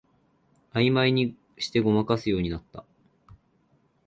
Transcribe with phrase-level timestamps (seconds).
[0.73, 2.83] あいまいにしてごまかすようになった